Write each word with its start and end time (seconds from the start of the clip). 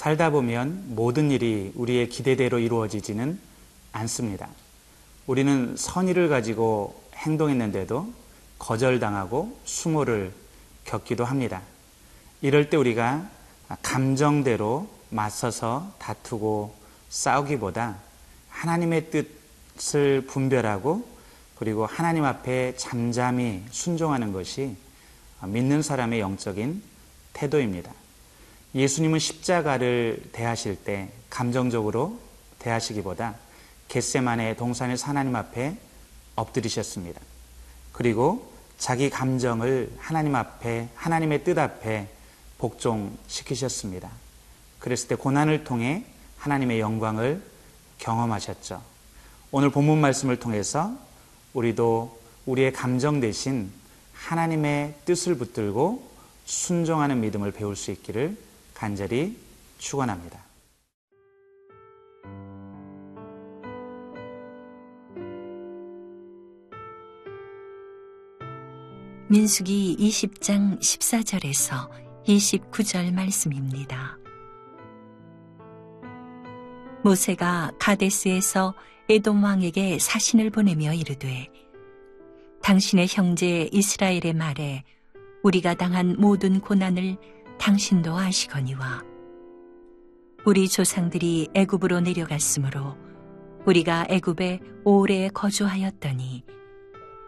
살다 0.00 0.30
보면 0.30 0.94
모든 0.94 1.30
일이 1.30 1.72
우리의 1.74 2.08
기대대로 2.08 2.58
이루어지지는 2.58 3.38
않습니다. 3.92 4.48
우리는 5.26 5.76
선의를 5.76 6.30
가지고 6.30 7.02
행동했는데도 7.16 8.10
거절당하고 8.58 9.60
수모를 9.66 10.32
겪기도 10.86 11.26
합니다. 11.26 11.60
이럴 12.40 12.70
때 12.70 12.78
우리가 12.78 13.28
감정대로 13.82 14.88
맞서서 15.10 15.92
다투고 15.98 16.74
싸우기보다 17.10 17.98
하나님의 18.48 19.10
뜻을 19.10 20.22
분별하고 20.22 21.06
그리고 21.58 21.84
하나님 21.84 22.24
앞에 22.24 22.74
잠잠히 22.78 23.62
순종하는 23.70 24.32
것이 24.32 24.76
믿는 25.44 25.82
사람의 25.82 26.20
영적인 26.20 26.82
태도입니다. 27.34 27.92
예수님은 28.74 29.18
십자가를 29.18 30.22
대하실 30.32 30.76
때 30.84 31.10
감정적으로 31.28 32.18
대하시기보다 32.60 33.34
겟세만의 33.88 34.56
동산의 34.56 34.96
하나님 34.96 35.34
앞에 35.34 35.76
엎드리셨습니다. 36.36 37.20
그리고 37.92 38.52
자기 38.78 39.10
감정을 39.10 39.92
하나님 39.98 40.36
앞에 40.36 40.88
하나님의 40.94 41.44
뜻 41.44 41.58
앞에 41.58 42.08
복종시키셨습니다. 42.58 44.10
그랬을 44.78 45.08
때 45.08 45.14
고난을 45.16 45.64
통해 45.64 46.04
하나님의 46.38 46.80
영광을 46.80 47.42
경험하셨죠. 47.98 48.82
오늘 49.50 49.70
본문 49.70 50.00
말씀을 50.00 50.38
통해서 50.38 50.96
우리도 51.52 52.18
우리의 52.46 52.72
감정 52.72 53.20
대신 53.20 53.70
하나님의 54.14 54.94
뜻을 55.04 55.34
붙들고 55.34 56.08
순종하는 56.44 57.20
믿음을 57.20 57.50
배울 57.50 57.74
수 57.74 57.90
있기를 57.90 58.36
간절히 58.80 59.36
축원합니다. 59.76 60.42
민수기 69.28 69.98
20장 70.00 70.80
14절에서 70.80 71.90
29절 72.24 73.12
말씀입니다. 73.12 74.16
모세가 77.04 77.72
가데스에서 77.78 78.74
에돔 79.10 79.44
왕에게 79.44 79.98
사신을 79.98 80.48
보내며 80.48 80.94
이르되 80.94 81.48
당신의 82.62 83.08
형제 83.10 83.68
이스라엘의 83.72 84.32
말에 84.32 84.84
우리가 85.42 85.74
당한 85.74 86.16
모든 86.18 86.60
고난을 86.60 87.18
당신도 87.60 88.16
아시거니와 88.16 89.04
우리 90.46 90.66
조상들이 90.66 91.48
애굽으로 91.54 92.00
내려갔으므로 92.00 92.96
우리가 93.66 94.06
애굽에 94.08 94.60
오래 94.84 95.28
거주하였더니 95.28 96.42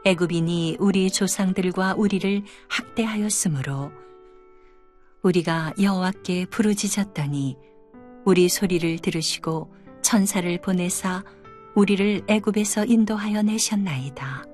애굽인이 0.07 0.79
우리 0.81 1.11
조상들과 1.11 1.95
우리를 1.97 2.43
학대하였으므로 2.69 3.93
우리가 5.23 5.75
여호와께 5.81 6.47
부르짖었더니 6.47 7.57
우리 8.25 8.49
소리를 8.49 8.99
들으시고 9.01 9.73
천사를 10.01 10.61
보내사 10.61 11.23
우리를 11.75 12.23
애굽에서 12.27 12.87
인도하여 12.87 13.43
내셨나이다. 13.43 14.45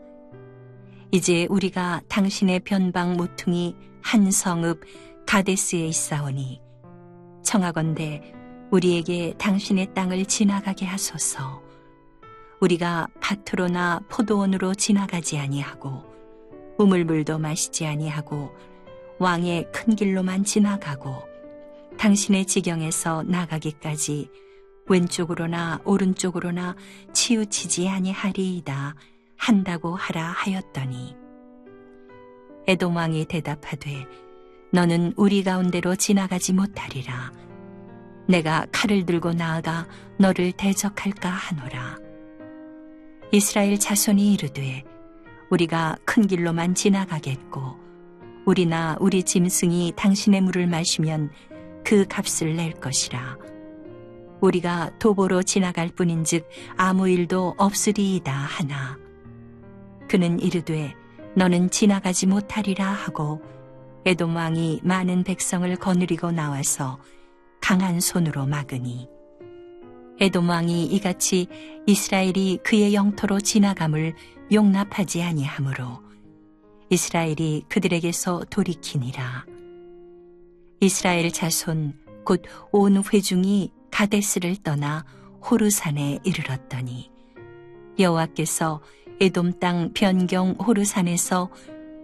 이제 1.13 1.47
우리가 1.49 2.03
당신의 2.09 2.61
변방 2.61 3.17
모퉁이 3.17 3.75
한 4.03 4.31
성읍 4.31 4.81
가데스에 5.29 5.89
있사오니 5.89 6.59
청하건대 7.45 8.33
우리에게 8.71 9.35
당신의 9.37 9.93
땅을 9.93 10.25
지나가게 10.25 10.87
하소서. 10.87 11.63
우리가 12.63 13.09
밭으로나 13.21 14.01
포도원으로 14.09 14.75
지나가지 14.75 15.39
아니하고 15.39 16.03
우물물도 16.79 17.39
마시지 17.41 17.85
아니하고 17.85 18.57
왕의 19.19 19.71
큰 19.71 19.95
길로만 19.95 20.45
지나가고 20.45 21.23
당신의 21.99 22.47
지경에서 22.47 23.25
나가기까지 23.25 24.31
왼쪽으로나 24.87 25.83
오른쪽으로나 25.85 26.75
치우치지 27.13 27.87
아니하리이다 27.87 28.95
한다고 29.37 29.95
하라 29.95 30.23
하였더니 30.25 31.15
에돔 32.67 32.97
왕이 32.97 33.27
대답하되 33.27 34.07
너는 34.71 35.15
우리 35.17 35.43
가운데로 35.43 35.97
지나가지 35.97 36.53
못하리라. 36.53 37.33
내가 38.27 38.67
칼을 38.71 39.07
들고 39.07 39.33
나아가 39.33 39.87
너를 40.19 40.53
대적할까 40.53 41.31
하노라. 41.31 41.99
이스라엘 43.33 43.79
자손이 43.79 44.35
이르되 44.35 44.85
우리가 45.51 45.97
큰 46.05 46.27
길로만 46.27 46.75
지나가겠고 46.75 47.79
우리나 48.45 48.97
우리 49.01 49.23
짐승이 49.23 49.95
당신의 49.97 50.43
물을 50.43 50.67
마시면 50.67 51.31
그 51.85 52.07
값을 52.07 52.57
낼 52.57 52.73
것이라. 52.73 53.39
우리가 54.41 54.99
도보로 54.99 55.43
지나갈 55.43 55.89
뿐인즉 55.89 56.49
아무 56.77 57.09
일도 57.09 57.55
없으리이다 57.57 58.33
하나. 58.33 58.99
그는 60.09 60.39
이르되 60.41 60.95
너는 61.35 61.71
지나가지 61.71 62.27
못하리라 62.27 62.87
하고 62.87 63.43
에돔 64.05 64.35
왕이 64.37 64.81
많은 64.85 65.25
백성을 65.25 65.75
거느리고 65.77 66.31
나와서 66.31 66.99
강한 67.61 68.01
손으로 68.01 68.47
막으니 68.47 69.09
에돔 70.21 70.49
왕이 70.49 70.87
이같이 70.87 71.47
이스라엘이 71.87 72.61
그의 72.65 72.95
영토로 72.95 73.41
지나감을 73.41 74.15
용납하지 74.53 75.23
아니하므로 75.23 76.03
이스라엘이 76.91 77.65
그들에게서 77.69 78.45
돌이키니라. 78.51 79.45
이스라엘 80.81 81.31
자손 81.31 81.95
곧 82.25 82.43
온 82.73 83.03
회중이 83.03 83.73
가데스를 83.91 84.57
떠나 84.63 85.05
호르산에 85.49 86.21
이르렀더니 86.25 87.11
여호와께서 87.99 88.81
에돔 89.21 89.59
땅 89.61 89.93
변경 89.93 90.53
호르산에서 90.53 91.51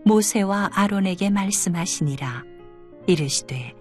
모세와 0.04 0.70
아론에게 0.74 1.30
말씀하시니라 1.30 2.44
이르시되 3.06 3.74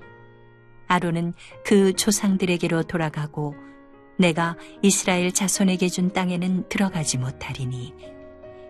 아론은 0.88 1.34
그 1.66 1.94
조상들에게로 1.94 2.84
돌아가고 2.84 3.56
내가 4.17 4.56
이스라엘 4.81 5.31
자손에게 5.31 5.89
준 5.89 6.11
땅에는 6.11 6.69
들어가지 6.69 7.17
못하리니 7.17 7.94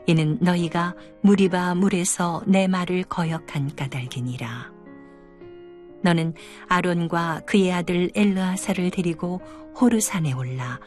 이는 0.06 0.38
너희가 0.41 0.96
무리바 1.22 1.75
물에서 1.75 2.44
내 2.46 2.68
말을 2.68 3.03
거역한 3.03 3.76
까닭이니라 3.76 4.72
너는 6.02 6.34
아론과 6.67 7.41
그의 7.46 7.72
아들 7.72 8.11
엘르아사를 8.14 8.90
데리고 8.91 9.41
호르산에 9.79 10.34
올라 10.34 10.79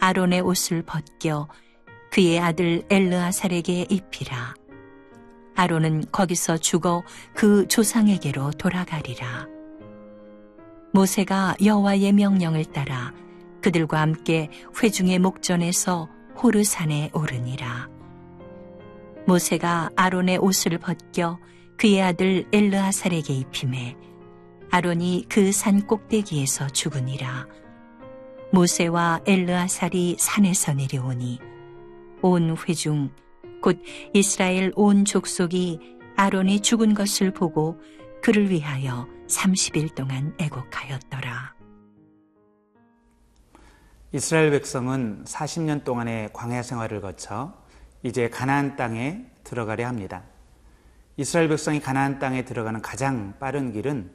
아론의 0.00 0.40
옷을 0.40 0.82
벗겨 0.82 1.48
그의 2.14 2.38
아들 2.38 2.84
엘르아살에게 2.90 3.86
입히라. 3.90 4.54
아론은 5.56 6.04
거기서 6.10 6.58
죽어 6.58 7.02
그 7.34 7.66
조상에게로 7.68 8.52
돌아가리라. 8.52 9.46
모세가 10.92 11.56
여호와의 11.64 12.12
명령을 12.12 12.64
따라 12.66 13.12
그들과 13.62 14.00
함께 14.00 14.50
회중의 14.82 15.18
목전에서 15.18 16.08
호르산에 16.42 17.10
오르니라. 17.14 17.88
모세가 19.26 19.90
아론의 19.96 20.38
옷을 20.38 20.78
벗겨 20.78 21.38
그의 21.76 22.02
아들 22.02 22.46
엘르아살에게 22.52 23.32
입힘에 23.34 23.96
아론이 24.70 25.26
그 25.28 25.52
산 25.52 25.86
꼭대기에서 25.86 26.68
죽으니라. 26.68 27.46
모세와 28.52 29.20
엘르아살이 29.26 30.16
산에서 30.18 30.74
내려오니 30.74 31.40
온 32.22 32.56
회중 32.68 33.10
곧 33.64 33.80
이스라엘 34.12 34.72
온 34.76 35.06
족속이 35.06 35.96
아론이 36.16 36.60
죽은 36.60 36.92
것을 36.92 37.30
보고 37.30 37.80
그를 38.20 38.50
위하여 38.50 39.08
30일 39.26 39.94
동안 39.94 40.34
애곡하였더라. 40.38 41.54
이스라엘 44.12 44.50
백성은 44.50 45.24
40년 45.24 45.82
동안의 45.82 46.34
광야 46.34 46.62
생활을 46.62 47.00
거쳐 47.00 47.54
이제 48.02 48.28
가나안 48.28 48.76
땅에 48.76 49.24
들어가려 49.44 49.86
합니다. 49.86 50.24
이스라엘 51.16 51.48
백성이 51.48 51.80
가나안 51.80 52.18
땅에 52.18 52.44
들어가는 52.44 52.82
가장 52.82 53.32
빠른 53.40 53.72
길은 53.72 54.10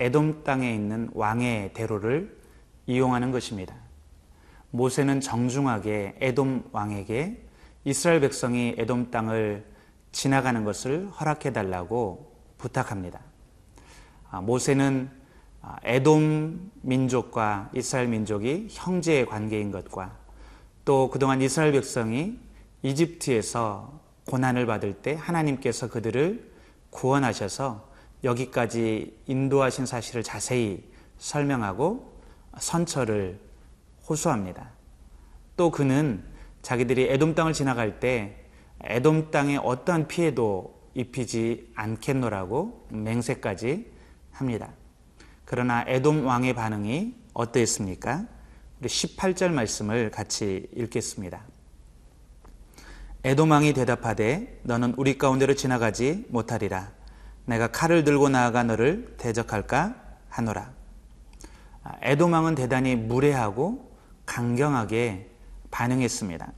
에돔 0.00 0.44
땅에 0.44 0.74
있는 0.74 1.10
왕의 1.12 1.74
대로를 1.74 2.40
이용하는 2.86 3.32
것입니다. 3.32 3.74
모세는 4.70 5.20
정중하게 5.20 6.16
에돔 6.20 6.70
왕에게 6.72 7.43
이스라엘 7.84 8.20
백성이 8.20 8.74
에돔 8.78 9.10
땅을 9.10 9.64
지나가는 10.12 10.64
것을 10.64 11.08
허락해 11.08 11.52
달라고 11.52 12.32
부탁합니다. 12.56 13.20
아, 14.30 14.40
모세는 14.40 15.10
아, 15.60 15.76
에돔 15.82 16.70
민족과 16.82 17.70
이스라엘 17.74 18.08
민족이 18.08 18.68
형제의 18.70 19.26
관계인 19.26 19.70
것과 19.70 20.16
또 20.84 21.10
그동안 21.10 21.40
이스라엘 21.42 21.72
백성이 21.72 22.38
이집트에서 22.82 24.00
고난을 24.26 24.66
받을 24.66 24.94
때 24.94 25.14
하나님께서 25.14 25.88
그들을 25.88 26.52
구원하셔서 26.90 27.92
여기까지 28.24 29.18
인도하신 29.26 29.86
사실을 29.86 30.22
자세히 30.22 30.82
설명하고 31.18 32.12
선처를 32.58 33.38
호소합니다. 34.08 34.70
또 35.56 35.70
그는 35.70 36.24
자기들이 36.64 37.10
에돔 37.10 37.34
땅을 37.34 37.52
지나갈 37.52 38.00
때 38.00 38.36
에돔 38.82 39.30
땅에 39.30 39.58
어떠한 39.58 40.08
피해도 40.08 40.74
입히지 40.94 41.70
않겠노라고 41.76 42.88
맹세까지 42.90 43.92
합니다. 44.32 44.72
그러나 45.44 45.84
에돔 45.86 46.26
왕의 46.26 46.54
반응이 46.54 47.14
어떠했습니까? 47.34 48.26
우리 48.80 48.88
18절 48.88 49.52
말씀을 49.52 50.10
같이 50.10 50.66
읽겠습니다. 50.74 51.42
에돔 53.24 53.50
왕이 53.50 53.74
대답하되 53.74 54.60
너는 54.62 54.94
우리 54.96 55.18
가운데로 55.18 55.54
지나가지 55.54 56.24
못하리라. 56.30 56.92
내가 57.44 57.68
칼을 57.68 58.04
들고 58.04 58.30
나아가 58.30 58.62
너를 58.62 59.14
대적할까 59.18 59.96
하노라. 60.30 60.72
아, 61.82 61.92
에돔 62.00 62.32
왕은 62.32 62.54
대단히 62.54 62.96
무례하고 62.96 63.92
강경하게 64.24 65.33
반응했습니다. 65.74 66.52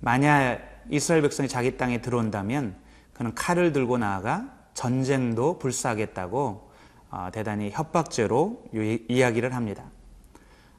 만약 0.00 0.60
이스라엘 0.90 1.22
백성이 1.22 1.48
자기 1.48 1.78
땅에 1.78 2.02
들어온다면 2.02 2.76
그는 3.14 3.34
칼을 3.34 3.72
들고 3.72 3.96
나아가 3.98 4.54
전쟁도 4.74 5.58
불사하겠다고 5.58 6.68
어, 7.10 7.28
대단히 7.32 7.70
협박죄로 7.70 8.64
이야기를 9.08 9.54
합니다. 9.54 9.84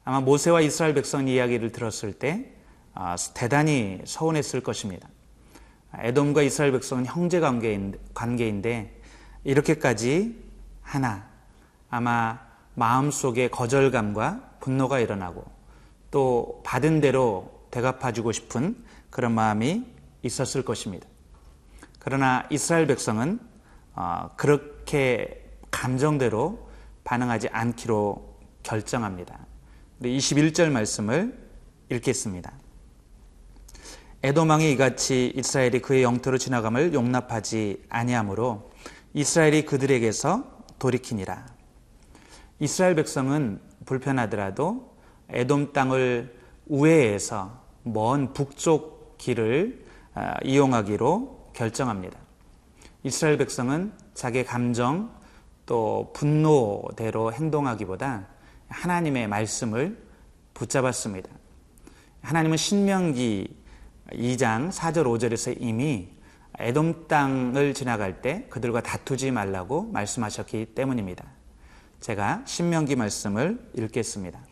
아마 0.05 0.21
모세와 0.21 0.61
이스라엘 0.61 0.93
백성 0.93 1.27
이야기를 1.27 1.71
들었을 1.71 2.13
때 2.13 2.53
어, 2.93 3.15
대단히 3.33 4.01
서운했을 4.05 4.61
것입니다. 4.61 5.09
에돔과 5.97 6.43
이스라엘 6.43 6.71
백성은 6.73 7.07
형제 7.07 7.39
관계인데 8.13 9.01
이렇게까지 9.43 10.39
하나 10.83 11.27
아마 11.89 12.39
마음속에 12.75 13.47
거절감과 13.49 14.57
분노가 14.59 14.99
일어나고 14.99 15.58
또 16.11 16.61
받은 16.65 17.01
대로 17.01 17.65
대갚아주고 17.71 18.31
싶은 18.31 18.75
그런 19.09 19.33
마음이 19.33 19.85
있었을 20.23 20.63
것입니다. 20.63 21.07
그러나 21.99 22.47
이스라엘 22.49 22.87
백성은 22.87 23.39
어, 23.95 24.29
그렇게 24.37 25.45
감정대로 25.71 26.69
반응하지 27.03 27.49
않기로 27.49 28.37
결정합니다. 28.63 29.37
21절 30.01 30.71
말씀을 30.71 31.37
읽겠습니다. 31.89 32.53
에도망이 34.21 34.71
이같이 34.73 35.31
이스라엘이 35.35 35.81
그의 35.81 36.03
영토로 36.03 36.37
지나감을 36.37 36.93
용납하지 36.93 37.85
아니하므로 37.89 38.71
이스라엘이 39.13 39.65
그들에게서 39.65 40.65
돌이키니라. 40.77 41.45
이스라엘 42.59 42.95
백성은 42.95 43.61
불편하더라도 43.85 44.88
에돔 45.31 45.73
땅을 45.73 46.35
우회해서 46.67 47.61
먼 47.83 48.33
북쪽 48.33 49.17
길을 49.17 49.85
아, 50.13 50.35
이용하기로 50.43 51.51
결정합니다. 51.53 52.19
이스라엘 53.03 53.37
백성은 53.37 53.93
자기 54.13 54.43
감정 54.43 55.11
또 55.65 56.11
분노대로 56.13 57.31
행동하기보다 57.31 58.27
하나님의 58.69 59.27
말씀을 59.27 59.97
붙잡았습니다. 60.53 61.29
하나님은 62.21 62.57
신명기 62.57 63.55
2장 64.11 64.71
4절 64.71 65.05
5절에서 65.05 65.55
이미 65.59 66.09
에돔 66.57 67.07
땅을 67.07 67.73
지나갈 67.73 68.21
때 68.21 68.45
그들과 68.49 68.81
다투지 68.81 69.31
말라고 69.31 69.83
말씀하셨기 69.83 70.73
때문입니다. 70.75 71.23
제가 72.01 72.43
신명기 72.45 72.95
말씀을 72.95 73.71
읽겠습니다. 73.75 74.48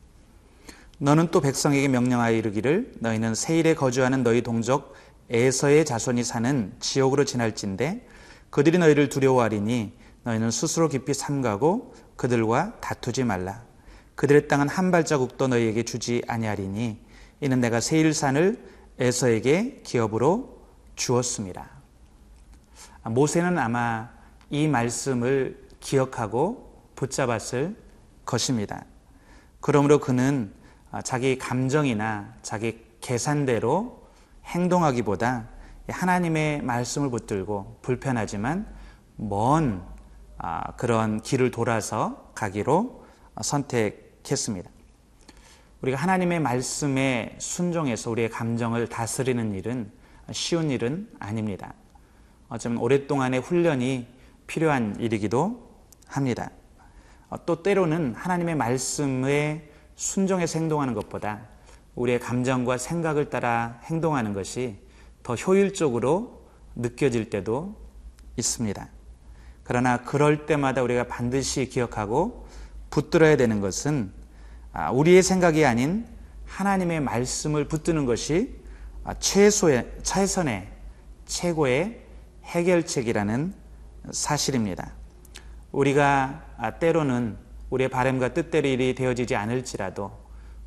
너는 0.99 1.29
또 1.29 1.41
백성에게 1.41 1.87
명령하여 1.89 2.35
이르기를 2.35 2.93
너희는 2.99 3.35
세일에 3.35 3.75
거주하는 3.75 4.23
너희 4.23 4.41
동족 4.41 4.95
에서의 5.29 5.85
자손이 5.85 6.23
사는 6.23 6.73
지옥으로 6.79 7.23
지날진데 7.23 8.07
그들이 8.49 8.79
너희를 8.79 9.09
두려워하리니 9.09 9.93
너희는 10.23 10.49
스스로 10.49 10.87
깊이 10.89 11.13
삼가고 11.13 11.93
그들과 12.15 12.79
다투지 12.79 13.25
말라. 13.25 13.63
그들의 14.15 14.47
땅은 14.47 14.69
한 14.69 14.89
발자국도 14.89 15.47
너희에게 15.47 15.83
주지 15.83 16.23
아니하리니 16.27 16.99
이는 17.41 17.61
내가 17.61 17.79
세일산을 17.79 18.59
에서에게 18.97 19.81
기업으로 19.83 20.61
주었습니다. 20.95 21.69
모세는 23.03 23.59
아마 23.59 24.09
이 24.49 24.67
말씀을 24.67 25.67
기억하고 25.79 26.81
붙잡았을 26.95 27.75
것입니다. 28.25 28.85
그러므로 29.59 29.99
그는 29.99 30.51
자기 31.03 31.37
감정이나 31.37 32.33
자기 32.41 32.85
계산대로 33.01 34.07
행동하기보다 34.45 35.47
하나님의 35.89 36.61
말씀을 36.63 37.09
붙들고 37.09 37.79
불편하지만 37.81 38.67
먼 39.15 39.83
아, 40.37 40.73
그런 40.75 41.21
길을 41.21 41.51
돌아서 41.51 42.31
가기로 42.35 43.05
선택했습니다. 43.41 44.69
우리가 45.81 45.97
하나님의 45.97 46.39
말씀에 46.39 47.35
순종해서 47.39 48.11
우리의 48.11 48.29
감정을 48.29 48.87
다스리는 48.87 49.53
일은 49.53 49.91
쉬운 50.31 50.69
일은 50.69 51.09
아닙니다. 51.19 51.73
어쩌면 52.49 52.79
오랫동안의 52.79 53.41
훈련이 53.41 54.07
필요한 54.47 54.95
일이기도 54.99 55.71
합니다. 56.07 56.51
어, 57.29 57.45
또 57.45 57.61
때로는 57.61 58.15
하나님의 58.15 58.55
말씀에 58.55 59.69
순종해서 59.97 60.59
행동하는 60.59 60.93
것보다 60.93 61.41
우리의 61.95 62.19
감정과 62.19 62.77
생각을 62.77 63.29
따라 63.29 63.81
행동하는 63.83 64.33
것이 64.33 64.77
더 65.23 65.35
효율적으로 65.35 66.47
느껴질 66.75 67.29
때도 67.29 67.75
있습니다. 68.37 68.87
그러나 69.63 69.97
그럴 70.03 70.45
때마다 70.45 70.83
우리가 70.83 71.07
반드시 71.07 71.67
기억하고 71.67 72.47
붙들어야 72.91 73.35
되는 73.35 73.59
것은 73.59 74.11
아, 74.71 74.91
우리의 74.91 75.23
생각이 75.23 75.65
아닌 75.65 76.05
하나님의 76.45 77.01
말씀을 77.01 77.67
붙드는 77.67 78.05
것이 78.05 78.55
아, 79.03 79.15
최소의, 79.15 79.91
최선의, 80.03 80.69
최고의 81.25 82.03
해결책이라는 82.45 83.53
사실입니다. 84.11 84.93
우리가 85.71 86.45
아, 86.57 86.71
때로는 86.79 87.46
우리의 87.69 87.89
바램과 87.89 88.33
뜻대로 88.33 88.67
일이 88.67 88.95
되어지지 88.95 89.35
않을지라도 89.35 90.11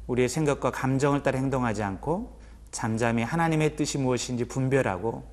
우리의 0.06 0.28
생각과 0.28 0.70
감정을 0.70 1.22
따라 1.22 1.38
행동하지 1.38 1.82
않고 1.82 2.40
잠잠히 2.70 3.22
하나님의 3.22 3.76
뜻이 3.76 3.98
무엇인지 3.98 4.46
분별하고 4.46 5.24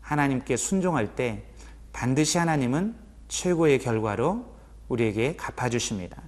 하나님께 0.00 0.56
순종할 0.56 1.14
때 1.16 1.44
반드시 1.92 2.38
하나님은 2.38 2.94
최고의 3.28 3.78
결과로 3.80 4.54
우리에게 4.88 5.36
갚아주십니다. 5.36 6.22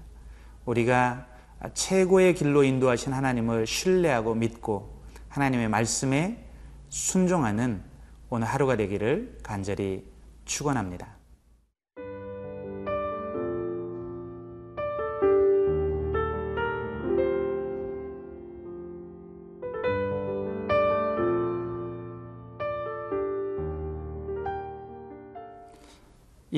우리가 0.65 1.27
최고의 1.75 2.35
길로 2.35 2.65
인도하신 2.65 3.13
하나님을 3.13 3.67
신뢰하고 3.67 4.35
믿고 4.35 5.03
하나님의 5.29 5.69
말씀에 5.69 6.45
순종하는 6.89 7.83
오늘 8.31 8.47
하루가 8.47 8.77
되기를 8.77 9.39
간절히 9.43 10.11
축원합니다. 10.45 11.18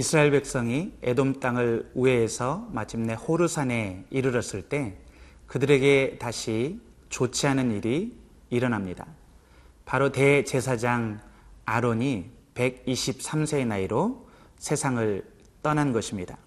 이스라엘 0.01 0.31
백성이 0.31 0.95
에돔 1.03 1.41
땅을 1.41 1.91
우회해서 1.93 2.67
마침내 2.73 3.13
호르산에 3.13 4.07
이르렀을 4.09 4.63
때 4.63 4.97
그들에게 5.47 6.17
다시 6.19 6.81
좋지 7.11 7.47
않은 7.49 7.71
일이 7.71 8.19
일어납니다. 8.49 9.05
바로 9.85 10.11
대제사장 10.11 11.21
아론이 11.67 12.31
123세의 12.55 13.67
나이로 13.67 14.27
세상을 14.57 15.23
떠난 15.63 15.93
것입니다. 15.93 16.39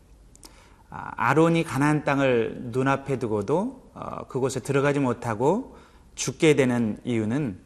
아, 0.90 1.12
아론이 1.16 1.64
가나안 1.64 2.06
땅을 2.06 2.58
눈앞에 2.72 3.20
두고도 3.20 3.92
어, 3.94 4.28
그곳에 4.30 4.62
들어가지 4.62 5.00
못하고 5.00 5.78
죽게 6.16 6.56
되는 6.56 6.98
이유는 7.04 7.60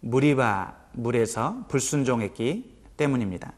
무리바 0.00 0.74
물에서 0.92 1.66
불순종했기 1.68 2.78
때문입니다. 2.96 3.52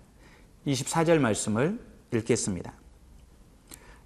24절 0.66 1.18
말씀을 1.18 1.78
읽겠습니다. 2.12 2.72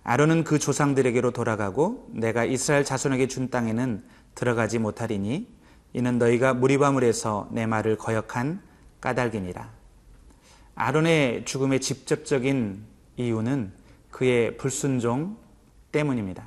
아론은 0.03 0.45
그 0.45 0.59
조상들에게로 0.59 1.31
돌아가고 1.31 2.09
내가 2.13 2.45
이스라엘 2.45 2.85
자손에게 2.85 3.29
준 3.29 3.51
땅에는 3.51 4.03
들어가지 4.35 4.79
못하리니 4.79 5.47
이는 5.93 6.19
너희가 6.19 6.55
무리바물에서 6.55 7.49
내 7.53 7.67
말을 7.67 7.97
거역한 7.97 8.63
까닭이니라. 9.01 9.71
아론의 10.75 11.45
죽음의 11.45 11.81
직접적인 11.81 12.83
이유는 13.17 13.73
그의 14.11 14.57
불순종 14.57 15.37
때문입니다. 15.93 16.45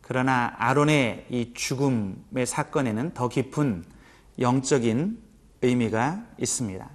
그러나 0.00 0.54
아론의 0.58 1.26
이 1.30 1.52
죽음의 1.54 2.46
사건에는 2.46 3.14
더 3.14 3.28
깊은 3.28 3.84
영적인 4.38 5.18
의미가 5.62 6.24
있습니다. 6.38 6.88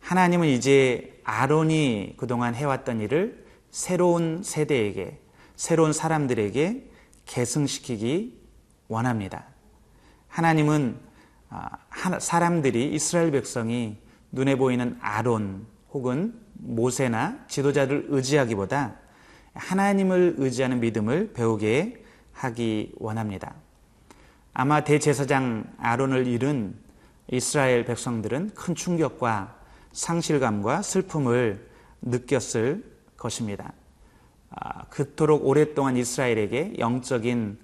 하나님은 0.00 0.48
이제 0.48 1.15
아론이 1.26 2.14
그동안 2.16 2.54
해왔던 2.54 3.00
일을 3.00 3.44
새로운 3.70 4.42
세대에게, 4.44 5.18
새로운 5.56 5.92
사람들에게 5.92 6.88
계승시키기 7.26 8.40
원합니다. 8.86 9.44
하나님은 10.28 10.96
아, 11.50 11.78
사람들이 12.20 12.94
이스라엘 12.94 13.32
백성이 13.32 13.98
눈에 14.30 14.54
보이는 14.56 14.96
아론 15.00 15.66
혹은 15.92 16.40
모세나 16.54 17.44
지도자를 17.48 18.06
의지하기보다 18.08 18.94
하나님을 19.54 20.36
의지하는 20.38 20.78
믿음을 20.78 21.32
배우게 21.32 22.04
하기 22.34 22.92
원합니다. 22.98 23.54
아마 24.54 24.84
대제사장 24.84 25.74
아론을 25.78 26.28
잃은 26.28 26.76
이스라엘 27.32 27.84
백성들은 27.84 28.50
큰 28.54 28.74
충격과 28.76 29.55
상실감과 29.96 30.82
슬픔을 30.82 31.68
느꼈을 32.02 32.84
것입니다. 33.16 33.72
아, 34.50 34.84
그토록 34.84 35.46
오랫동안 35.46 35.96
이스라엘에게 35.96 36.74
영적인 36.78 37.58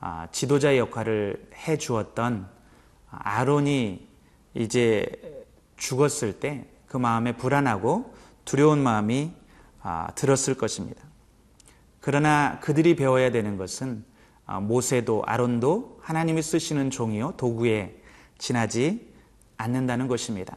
아, 0.00 0.28
지도자의 0.32 0.78
역할을 0.78 1.50
해 1.54 1.78
주었던 1.78 2.48
아론이 3.10 4.08
이제 4.54 5.06
죽었을 5.76 6.40
때 6.40 6.74
그 6.94 6.96
마음에 6.96 7.36
불안하고 7.36 8.14
두려운 8.44 8.80
마음이 8.80 9.32
아, 9.82 10.12
들었을 10.14 10.54
것입니다. 10.54 11.02
그러나 11.98 12.60
그들이 12.60 12.94
배워야 12.94 13.32
되는 13.32 13.56
것은 13.56 14.04
모세도 14.62 15.24
아론도 15.26 15.98
하나님이 16.02 16.40
쓰시는 16.40 16.90
종이요 16.90 17.34
도구에 17.36 18.00
지나지 18.38 19.12
않는다는 19.56 20.06
것입니다. 20.06 20.56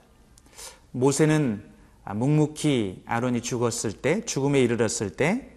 모세는 0.98 1.64
묵묵히 2.06 3.04
아론이 3.06 3.42
죽었을 3.42 3.92
때 3.94 4.22
죽음에 4.22 4.60
이르렀을 4.62 5.12
때 5.12 5.52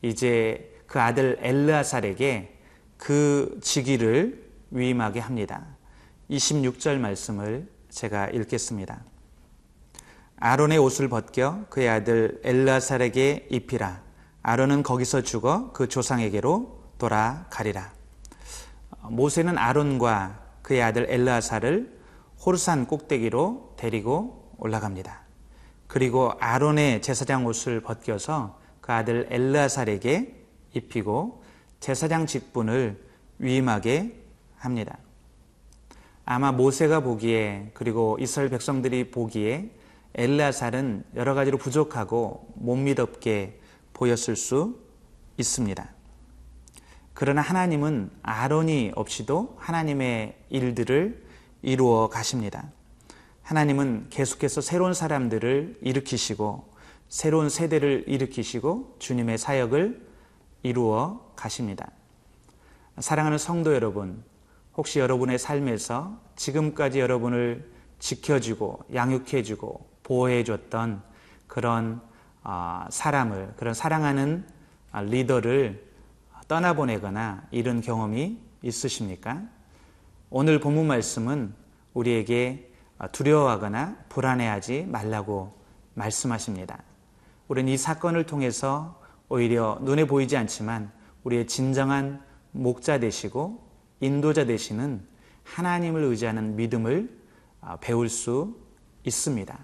이제 0.00 0.74
그 0.86 1.00
아들 1.00 1.36
엘르아살에게 1.40 2.56
그 2.96 3.58
직위를 3.62 4.50
위임하게 4.70 5.20
합니다. 5.20 5.66
26절 6.30 6.98
말씀을 6.98 7.68
제가 7.90 8.28
읽겠습니다. 8.28 9.04
아론의 10.38 10.78
옷을 10.78 11.08
벗겨 11.08 11.66
그의 11.68 11.88
아들 11.88 12.40
엘르아살에게 12.42 13.48
입히라. 13.50 14.02
아론은 14.42 14.82
거기서 14.82 15.22
죽어 15.22 15.72
그 15.72 15.88
조상에게로 15.88 16.80
돌아가리라. 16.98 17.92
모세는 19.10 19.58
아론과 19.58 20.42
그의 20.62 20.82
아들 20.82 21.06
엘르아살을 21.10 21.96
호르산 22.44 22.86
꼭대기로 22.86 23.74
데리고 23.76 24.45
올라갑니다. 24.58 25.20
그리고 25.86 26.32
아론의 26.40 27.02
제사장 27.02 27.46
옷을 27.46 27.80
벗겨서 27.80 28.58
그 28.80 28.92
아들 28.92 29.26
엘르아살에게 29.30 30.34
입히고 30.74 31.42
제사장 31.80 32.26
직분을 32.26 33.02
위임하게 33.38 34.20
합니다. 34.58 34.98
아마 36.24 36.50
모세가 36.52 37.00
보기에 37.00 37.70
그리고 37.74 38.16
이스라엘 38.20 38.50
백성들이 38.50 39.10
보기에 39.10 39.70
엘라살은 40.14 41.04
여러 41.14 41.34
가지로 41.34 41.58
부족하고 41.58 42.48
못 42.54 42.76
믿었게 42.76 43.60
보였을 43.92 44.34
수 44.34 44.80
있습니다. 45.36 45.88
그러나 47.14 47.40
하나님은 47.40 48.10
아론이 48.22 48.92
없이도 48.94 49.56
하나님의 49.58 50.36
일들을 50.50 51.24
이루어 51.62 52.08
가십니다. 52.08 52.70
하나님은 53.46 54.08
계속해서 54.10 54.60
새로운 54.60 54.92
사람들을 54.92 55.78
일으키시고 55.80 56.68
새로운 57.08 57.48
세대를 57.48 58.02
일으키시고 58.08 58.96
주님의 58.98 59.38
사역을 59.38 60.04
이루어 60.64 61.32
가십니다. 61.36 61.88
사랑하는 62.98 63.38
성도 63.38 63.72
여러분, 63.72 64.24
혹시 64.76 64.98
여러분의 64.98 65.38
삶에서 65.38 66.18
지금까지 66.34 66.98
여러분을 66.98 67.70
지켜주고 68.00 68.80
양육해주고 68.92 69.90
보호해줬던 70.02 71.02
그런 71.46 72.00
아, 72.42 72.88
사람을, 72.90 73.54
그런 73.56 73.74
사랑하는 73.74 74.44
아, 74.90 75.02
리더를 75.02 75.86
떠나보내거나 76.48 77.46
이런 77.52 77.80
경험이 77.80 78.40
있으십니까? 78.62 79.44
오늘 80.30 80.58
본문 80.58 80.88
말씀은 80.88 81.54
우리에게 81.94 82.72
두려워하거나 83.12 83.96
불안해하지 84.08 84.86
말라고 84.88 85.54
말씀하십니다. 85.94 86.82
우리는 87.48 87.72
이 87.72 87.76
사건을 87.76 88.24
통해서 88.26 89.00
오히려 89.28 89.78
눈에 89.82 90.06
보이지 90.06 90.36
않지만 90.36 90.90
우리의 91.24 91.46
진정한 91.46 92.22
목자 92.52 93.00
되시고 93.00 93.66
인도자 94.00 94.46
되시는 94.46 95.06
하나님을 95.44 96.02
의지하는 96.02 96.56
믿음을 96.56 97.16
아, 97.60 97.76
배울 97.76 98.08
수 98.08 98.56
있습니다. 99.04 99.58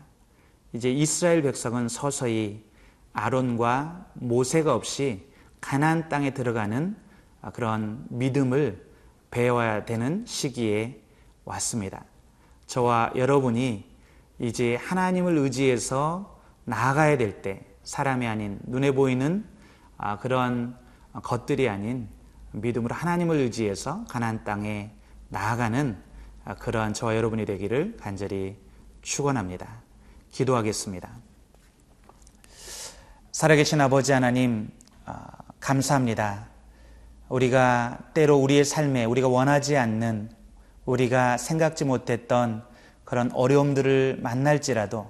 이제 0.73 0.91
이스라엘 0.91 1.43
백성은 1.43 1.89
서서히 1.89 2.65
아론과 3.13 4.07
모세가 4.15 4.75
없이 4.75 5.29
가나안 5.61 6.09
땅에 6.09 6.33
들어가는 6.35 6.97
아, 7.41 7.51
그런 7.51 8.07
믿음을 8.09 8.91
배워야 9.31 9.85
되는 9.85 10.25
시기에 10.27 11.03
왔습니다. 11.45 12.05
저와 12.73 13.13
여러분이 13.17 13.85
이제 14.39 14.77
하나님을 14.77 15.37
의지해서 15.37 16.41
나아가야 16.65 17.19
될 17.19 17.43
때, 17.43 17.67
사람이 17.83 18.27
아닌 18.27 18.61
눈에 18.63 18.93
보이는 18.93 19.45
아, 19.99 20.19
그런 20.19 20.75
것들이 21.13 21.69
아닌 21.69 22.09
믿음으로 22.53 22.95
하나님을 22.95 23.37
의지해서 23.37 24.07
가나안 24.09 24.45
땅에 24.45 24.91
나아가는 25.29 25.99
그러한 26.61 26.95
저와 26.95 27.15
여러분이 27.15 27.45
되기를 27.45 27.99
간절히 28.01 28.57
축원합니다. 29.03 29.69
기도하겠습니다. 30.31 31.11
살아계신 33.33 33.83
아버지 33.83 34.13
하나님 34.13 34.71
아, 35.05 35.27
감사합니다. 35.61 36.49
우리가 37.29 37.99
때로 38.15 38.39
우리의 38.39 38.65
삶에 38.65 39.05
우리가 39.05 39.29
원하지 39.29 39.77
않는 39.77 40.41
우리가 40.85 41.37
생각지 41.39 41.85
못했던 41.85 42.65
그런 43.05 43.31
어려움들을 43.33 44.19
만날지라도 44.23 45.07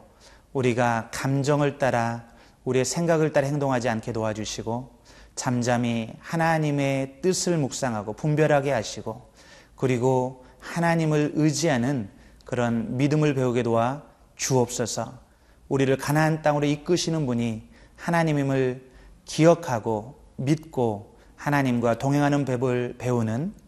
우리가 0.53 1.11
감정을 1.13 1.79
따라 1.79 2.25
우리의 2.65 2.85
생각을 2.85 3.33
따라 3.33 3.47
행동하지 3.47 3.89
않게 3.89 4.13
도와주시고 4.13 5.03
잠잠히 5.35 6.13
하나님의 6.21 7.21
뜻을 7.23 7.57
묵상하고 7.57 8.13
분별하게 8.15 8.71
하시고 8.73 9.33
그리고 9.77 10.45
하나님을 10.61 11.33
의지하는 11.35 12.09
그런 12.45 12.97
믿음을 12.97 13.35
배우게 13.35 13.63
도와 13.63 14.03
주옵소서. 14.37 15.21
우리를 15.69 15.97
가나안 15.97 16.43
땅으로 16.43 16.67
이끄시는 16.67 17.27
분이 17.27 17.69
하나님임을 17.97 18.91
기억하고 19.25 20.21
믿고 20.37 21.17
하나님과 21.37 21.99
동행하는 21.99 22.45
법을 22.45 22.97
배우는 22.99 23.55
아, 23.55 23.62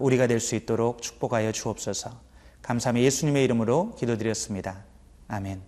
우리가 0.00 0.26
될 0.26 0.40
수 0.40 0.54
있도록 0.54 1.02
축복하여 1.02 1.52
주옵소서. 1.52 2.10
감사하며 2.62 3.00
예수님의 3.00 3.44
이름으로 3.44 3.94
기도드렸습니다. 3.96 4.84
아멘. 5.28 5.62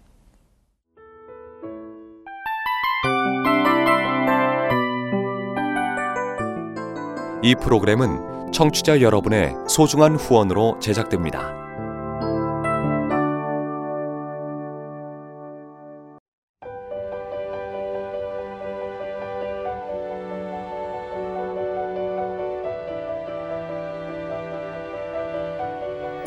이 7.43 7.55
프로그램은 7.57 8.53
청취자 8.53 9.01
여러분의 9.01 9.55
소중한 9.69 10.15
후원으로 10.15 10.79
제작됩니다. 10.81 11.62